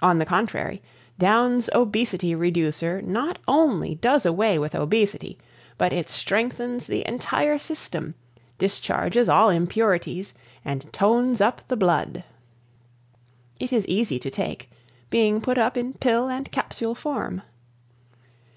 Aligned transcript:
On 0.00 0.18
the 0.18 0.24
contrary 0.24 0.80
Downs' 1.18 1.68
Obesity 1.74 2.32
Reducer 2.32 3.02
not 3.02 3.40
only 3.48 3.96
does 3.96 4.24
away 4.24 4.56
with 4.56 4.72
obesity, 4.72 5.36
but 5.76 5.92
it 5.92 6.08
strengthens 6.08 6.86
the 6.86 7.04
entire 7.08 7.58
system, 7.58 8.14
discharges 8.58 9.28
all 9.28 9.50
impurities 9.50 10.32
and 10.64 10.92
tones 10.92 11.40
up 11.40 11.66
the 11.66 11.76
blood. 11.76 12.22
It 13.58 13.72
is 13.72 13.84
easy 13.88 14.20
to 14.20 14.30
take; 14.30 14.70
being 15.10 15.40
put 15.40 15.58
up 15.58 15.76
in 15.76 15.94
pill 15.94 16.28
and 16.28 16.52
capsule 16.52 16.94
form. 16.94 17.42